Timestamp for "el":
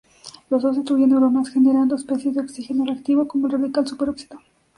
3.45-3.53